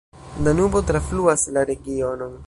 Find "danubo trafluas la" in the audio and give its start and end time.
0.47-1.67